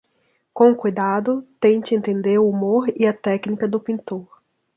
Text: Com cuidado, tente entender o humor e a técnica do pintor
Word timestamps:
Com 0.51 0.73
cuidado, 0.73 1.45
tente 1.59 1.93
entender 1.93 2.39
o 2.39 2.47
humor 2.49 2.91
e 2.99 3.05
a 3.05 3.13
técnica 3.13 3.67
do 3.67 3.79
pintor 3.79 4.27